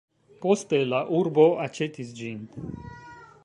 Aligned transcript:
Poste 0.45 0.79
la 0.93 1.01
urbo 1.19 1.45
aĉetis 1.67 2.17
ĝin. 2.23 2.41